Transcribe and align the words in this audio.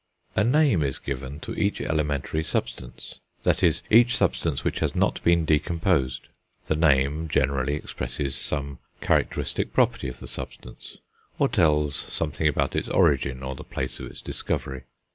A 0.35 0.43
name 0.43 0.81
is 0.81 0.97
given 0.97 1.39
to 1.41 1.53
each 1.53 1.79
elementary 1.79 2.43
substance, 2.43 3.19
that 3.43 3.61
is, 3.61 3.83
each 3.91 4.17
substance 4.17 4.63
which 4.63 4.79
has 4.79 4.95
not 4.95 5.23
been 5.23 5.45
decomposed; 5.45 6.21
the 6.65 6.75
name 6.75 7.27
generally 7.27 7.75
expresses 7.75 8.33
some 8.35 8.79
characteristic 8.99 9.73
property 9.73 10.07
of 10.09 10.19
the 10.19 10.25
substance, 10.27 10.97
or 11.37 11.47
tells 11.47 11.95
something 11.95 12.47
about 12.47 12.75
its 12.75 12.89
origin 12.89 13.43
or 13.43 13.53
the 13.53 13.63
place 13.63 13.99
of 13.99 14.07
its 14.07 14.23
discovery. 14.23 14.85